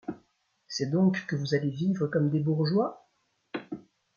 [0.67, 3.07] C’est donc que vous allez vivre comme des bourgeois?...